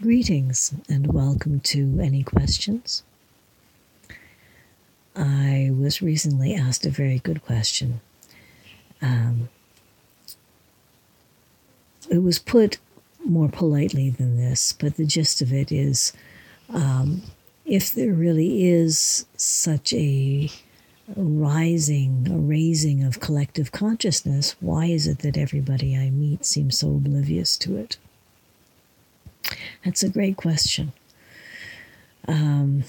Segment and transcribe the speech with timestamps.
[0.00, 3.02] Greetings and welcome to Any Questions.
[5.16, 8.00] I was recently asked a very good question.
[9.02, 9.48] Um,
[12.08, 12.78] it was put
[13.24, 16.12] more politely than this, but the gist of it is
[16.68, 17.22] um,
[17.66, 20.48] if there really is such a
[21.16, 26.90] rising, a raising of collective consciousness, why is it that everybody I meet seems so
[26.90, 27.96] oblivious to it?
[29.84, 30.92] That's a great question.
[32.26, 32.84] Um,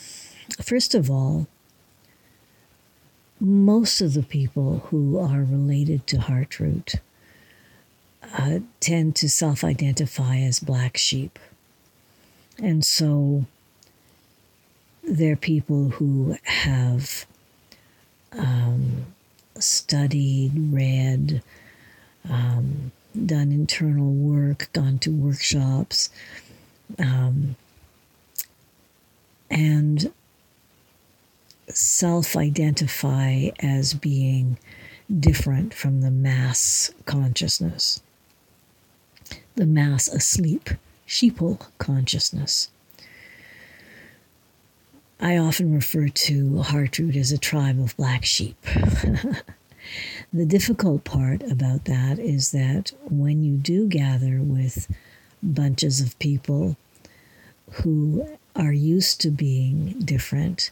[0.61, 1.47] first of all,
[3.39, 6.95] most of the people who are related to Heartroot
[8.37, 11.39] uh, tend to self identify as black sheep.
[12.61, 13.45] And so
[15.03, 17.25] they're people who have
[18.33, 19.05] um,
[19.57, 21.41] studied, read,
[22.29, 26.09] um, done internal work, gone to workshops,
[26.97, 27.55] um,
[29.49, 30.11] and
[31.69, 34.57] self identify as being
[35.19, 38.01] different from the mass consciousness,
[39.55, 40.69] the mass asleep,
[41.07, 42.69] sheeple consciousness.
[45.19, 48.55] I often refer to Heartroot as a tribe of black sheep.
[50.31, 54.87] the difficult part about that is that when you do gather with
[55.41, 56.77] bunches of people
[57.71, 60.71] who are used to being different,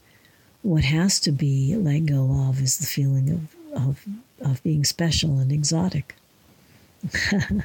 [0.62, 3.56] what has to be let go of is the feeling of,
[3.88, 4.06] of,
[4.42, 6.16] of being special and exotic.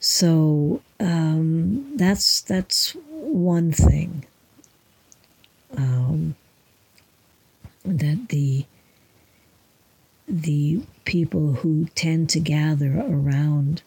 [0.00, 4.26] so um, that's that's one thing
[5.76, 6.36] um,
[7.84, 8.66] that the
[10.28, 13.82] the people who tend to gather around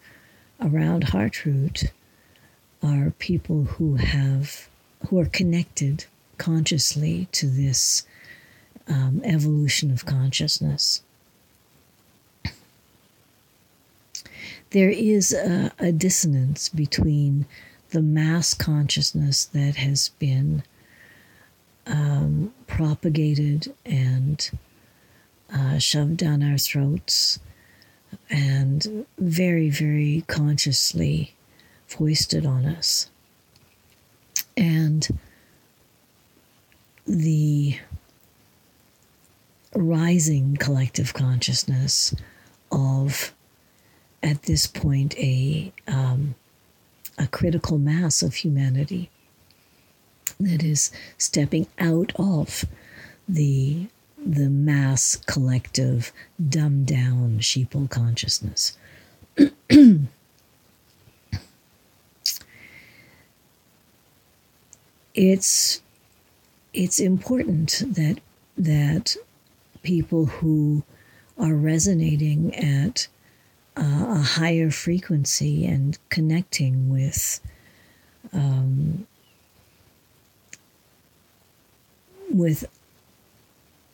[0.62, 1.92] around Heartroot
[2.84, 4.70] are people who have
[5.08, 6.06] who are connected
[6.38, 8.06] consciously to this
[8.88, 11.02] um, evolution of consciousness.
[14.72, 17.46] There is a, a dissonance between
[17.90, 20.64] the mass consciousness that has been
[21.88, 24.50] um, propagated and
[25.54, 27.40] uh, shoved down our throats
[28.30, 31.34] and very, very consciously
[31.88, 33.10] foisted on us.
[34.56, 35.08] And
[37.08, 37.80] the
[39.74, 42.14] rising collective consciousness
[42.72, 43.34] of,
[44.22, 46.36] at this point, a, um,
[47.18, 49.10] a critical mass of humanity
[50.40, 52.66] that is stepping out of
[53.28, 53.88] the
[54.26, 56.12] the mass collective
[56.50, 58.78] dumbed down sheeple consciousness.
[65.14, 65.82] it's
[66.74, 68.20] it's important that
[68.58, 69.16] that
[69.82, 70.84] people who
[71.38, 73.08] are resonating at
[73.78, 77.40] uh, a higher frequency and connecting with
[78.34, 79.08] um,
[82.30, 82.66] with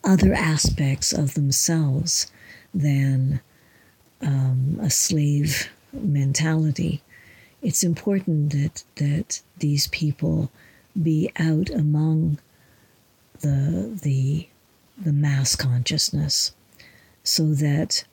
[0.05, 2.31] other aspects of themselves
[2.73, 3.41] than
[4.21, 7.01] um, a slave mentality.
[7.61, 10.51] It's important that that these people
[11.01, 12.39] be out among
[13.41, 14.47] the the
[14.97, 16.53] the mass consciousness,
[17.23, 18.05] so that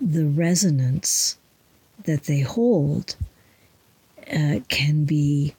[0.00, 1.38] the resonance
[2.04, 3.16] that they hold
[4.32, 5.54] uh, can be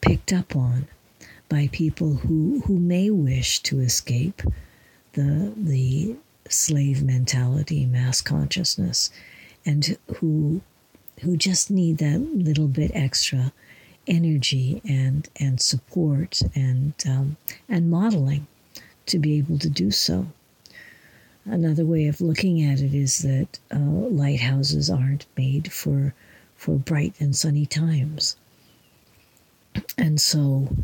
[0.00, 0.88] picked up on
[1.48, 4.42] by people who, who may wish to escape
[5.12, 6.16] the, the
[6.48, 9.10] slave mentality, mass consciousness,
[9.64, 10.60] and who,
[11.22, 13.52] who just need that little bit extra
[14.06, 17.36] energy and, and support and, um,
[17.68, 18.46] and modeling
[19.06, 20.26] to be able to do so.
[21.44, 26.12] Another way of looking at it is that uh, lighthouses aren't made for
[26.56, 28.36] for bright and sunny times,
[29.96, 30.74] and so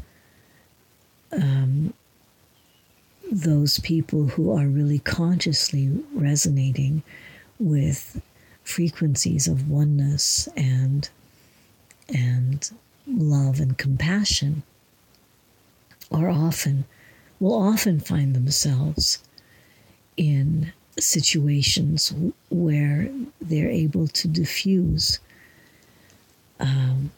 [1.32, 1.94] um,
[3.32, 7.02] those people who are really consciously resonating
[7.58, 8.20] with
[8.62, 11.08] frequencies of oneness and
[12.12, 12.70] and
[13.06, 14.62] love and compassion
[16.10, 16.84] are often
[17.40, 19.24] will often find themselves
[20.18, 20.70] in
[21.00, 22.12] situations
[22.50, 23.08] where
[23.40, 25.18] they're able to diffuse
[26.60, 27.10] um,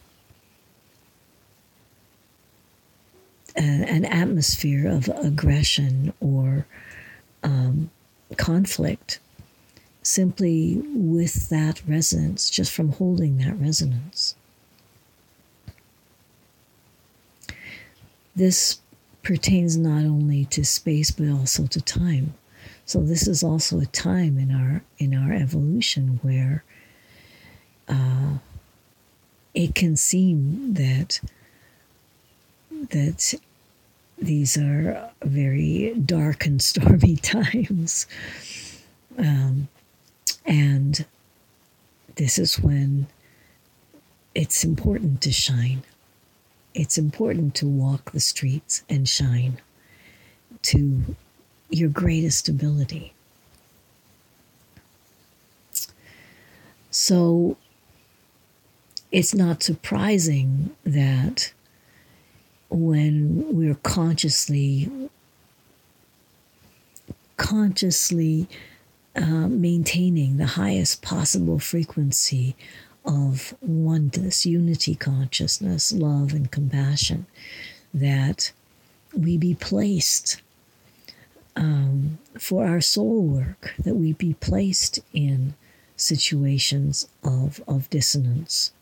[3.57, 6.67] an atmosphere of aggression or
[7.43, 7.91] um,
[8.37, 9.21] conflict
[10.03, 14.35] simply with that resonance, just from holding that resonance.
[18.37, 18.81] This
[19.23, 22.35] pertains not only to space but also to time.
[22.85, 26.65] So this is also a time in our in our evolution where
[27.89, 28.39] uh,
[29.55, 31.21] it can seem that
[32.91, 33.35] that
[34.19, 38.07] these are very dark and stormy times,
[39.19, 39.69] um,
[40.45, 41.05] and
[42.17, 43.07] this is when
[44.35, 45.83] it's important to shine.
[46.75, 49.61] It's important to walk the streets and shine
[50.63, 51.17] to
[51.71, 53.13] your greatest ability.
[56.91, 57.57] So
[59.11, 61.53] it's not surprising that
[62.75, 64.91] when we're consciously
[67.37, 68.49] consciously
[69.17, 72.57] uh, maintaining the highest possible frequency
[73.05, 77.27] of oneness, unity consciousness, love, and compassion,
[77.93, 78.53] that
[79.17, 80.41] we be placed
[81.57, 85.55] um, for our soul work, that we be placed in
[85.97, 88.73] situations of, of dissonance.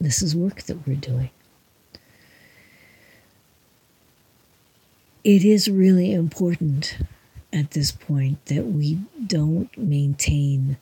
[0.00, 1.30] This is work that we're doing.
[5.24, 6.98] It is really important
[7.50, 10.76] at this point that we don't maintain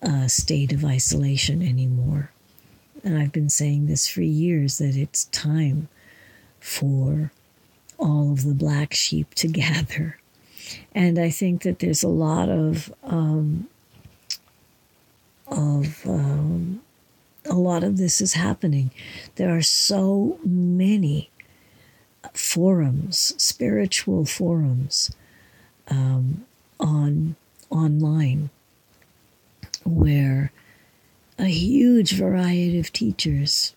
[0.00, 2.30] a state of isolation anymore.
[3.04, 5.88] And I've been saying this for years that it's time
[6.58, 7.32] for
[7.98, 10.18] all of the black sheep to gather.
[10.94, 13.68] And I think that there's a lot of um,
[15.48, 16.80] of um,
[17.44, 18.90] a lot of this is happening.
[19.34, 21.28] There are so many
[22.32, 25.10] forums, spiritual forums,
[25.88, 26.44] um,
[26.78, 27.36] on
[27.70, 28.50] online,
[29.84, 30.52] where
[31.38, 33.74] a huge variety of teachers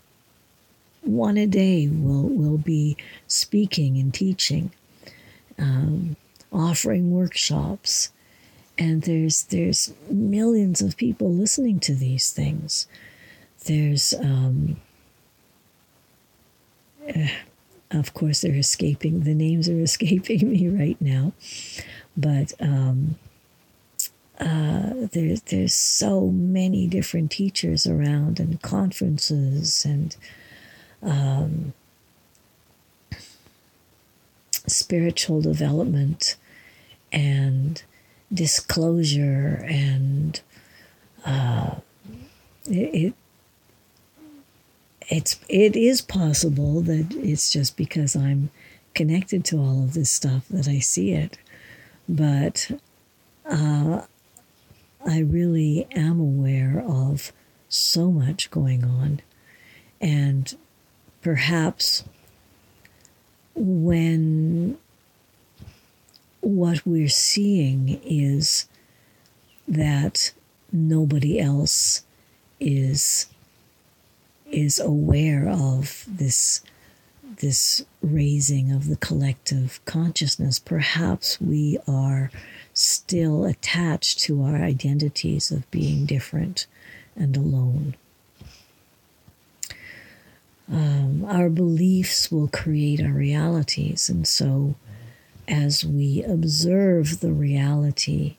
[1.03, 2.97] one a day will will be
[3.27, 4.71] speaking and teaching,
[5.59, 6.15] um,
[6.51, 8.09] offering workshops,
[8.77, 12.87] and there's there's millions of people listening to these things.
[13.65, 14.77] There's um,
[17.07, 17.27] uh,
[17.93, 19.21] of course they're escaping.
[19.21, 21.33] The names are escaping me right now,
[22.17, 23.15] but um,
[24.39, 30.15] uh, there's there's so many different teachers around and conferences and
[31.01, 31.73] um,
[34.67, 36.35] spiritual development
[37.11, 37.83] and
[38.33, 40.41] disclosure and
[41.25, 41.75] uh,
[42.65, 43.13] it,
[45.09, 48.49] it's it is possible that it's just because I'm
[48.93, 51.37] connected to all of this stuff that I see it,
[52.07, 52.71] but
[53.49, 54.01] uh,
[55.05, 57.31] I really am aware of
[57.69, 59.21] so much going on,
[59.99, 60.55] and
[61.21, 62.03] perhaps
[63.55, 64.77] when
[66.41, 68.67] what we're seeing is
[69.67, 70.33] that
[70.71, 72.03] nobody else
[72.59, 73.27] is
[74.53, 76.61] is aware of this
[77.37, 82.29] this raising of the collective consciousness perhaps we are
[82.73, 86.67] still attached to our identities of being different
[87.15, 87.95] and alone
[90.71, 94.09] um, our beliefs will create our realities.
[94.09, 94.75] And so,
[95.47, 98.37] as we observe the reality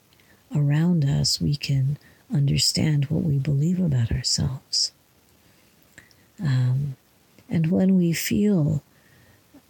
[0.54, 1.98] around us, we can
[2.32, 4.92] understand what we believe about ourselves.
[6.42, 6.96] Um,
[7.48, 8.82] and when we feel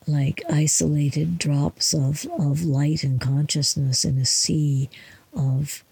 [0.07, 4.91] like isolated drops of, of light and consciousness in a sea
[5.35, 5.83] of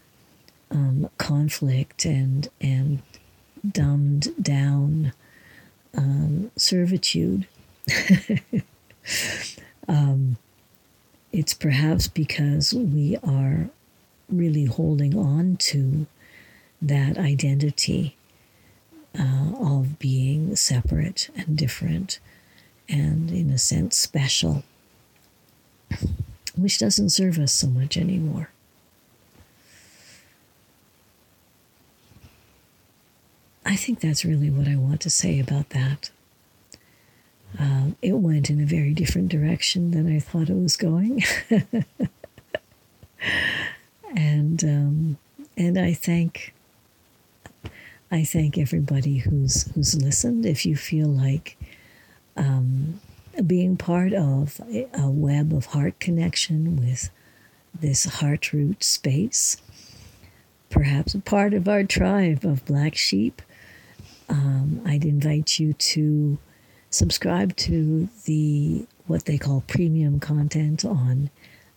[0.71, 3.02] um, conflict and, and
[3.69, 5.12] dumbed down
[5.97, 7.47] um, servitude.
[9.88, 10.37] um,
[11.33, 13.71] it's perhaps because we are
[14.29, 16.07] really holding on to
[16.81, 18.17] that identity
[19.19, 22.19] uh, of being separate and different
[22.88, 24.64] and, in a sense, special,
[26.57, 28.50] which doesn't serve us so much anymore.
[33.64, 36.11] I think that's really what I want to say about that.
[37.59, 41.23] Um, it went in a very different direction than I thought it was going,
[44.16, 45.19] and um,
[45.57, 46.54] and I thank
[48.12, 50.47] I thank everybody who's who's listened.
[50.47, 51.57] If you feel like
[52.37, 53.00] um,
[53.47, 54.61] being part of
[54.95, 57.11] a web of heart connection with
[57.75, 59.57] this Heartroot space,
[60.71, 63.42] perhaps a part of our tribe of black sheep
[64.33, 66.38] um, I'd invite you to
[66.90, 71.31] subscribe to the what they call premium content on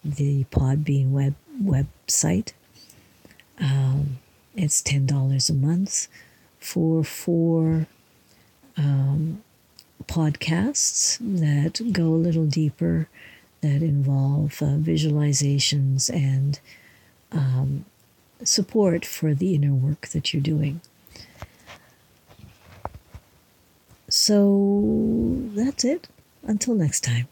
[0.03, 2.53] the Podbean web website.
[3.59, 4.19] Um,
[4.55, 6.07] it's ten dollars a month
[6.65, 7.85] for four
[8.75, 9.43] um,
[10.05, 13.07] podcasts that go a little deeper,
[13.61, 16.59] that involve uh, visualizations and
[17.31, 17.85] um,
[18.43, 20.81] support for the inner work that you're doing.
[24.09, 26.07] So that's it.
[26.43, 27.27] Until next time.